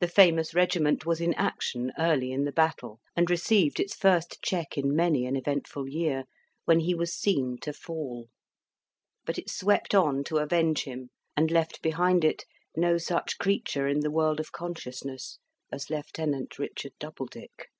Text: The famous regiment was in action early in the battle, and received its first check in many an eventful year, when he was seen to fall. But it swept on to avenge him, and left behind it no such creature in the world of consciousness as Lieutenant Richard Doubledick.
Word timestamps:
The 0.00 0.08
famous 0.08 0.52
regiment 0.52 1.06
was 1.06 1.22
in 1.22 1.32
action 1.32 1.90
early 1.96 2.32
in 2.32 2.44
the 2.44 2.52
battle, 2.52 3.00
and 3.16 3.30
received 3.30 3.80
its 3.80 3.96
first 3.96 4.42
check 4.42 4.76
in 4.76 4.94
many 4.94 5.24
an 5.24 5.36
eventful 5.36 5.88
year, 5.88 6.24
when 6.66 6.80
he 6.80 6.94
was 6.94 7.14
seen 7.18 7.56
to 7.62 7.72
fall. 7.72 8.28
But 9.24 9.38
it 9.38 9.48
swept 9.48 9.94
on 9.94 10.22
to 10.24 10.36
avenge 10.36 10.84
him, 10.84 11.08
and 11.34 11.50
left 11.50 11.80
behind 11.80 12.26
it 12.26 12.44
no 12.76 12.98
such 12.98 13.38
creature 13.38 13.88
in 13.88 14.00
the 14.00 14.10
world 14.10 14.38
of 14.38 14.52
consciousness 14.52 15.38
as 15.72 15.88
Lieutenant 15.88 16.58
Richard 16.58 16.92
Doubledick. 17.00 17.70